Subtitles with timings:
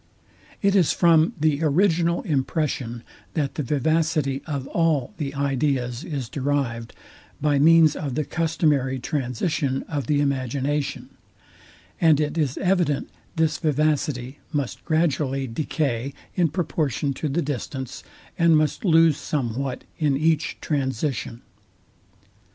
[0.63, 3.03] It is from the original impression,
[3.35, 6.93] that the vivacity of all the ideas is derived,
[7.39, 11.09] by means of the customary transition of the imagination;
[12.01, 18.01] and it is evident this vivacity must gradually decay in proportion to the distance,
[18.39, 21.43] and must lose somewhat in each transition.